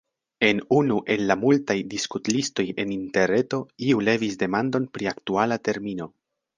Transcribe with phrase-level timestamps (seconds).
[0.45, 6.15] En unu el la multaj diskutlistoj en interreto iu levis demandon pri aktuala termino.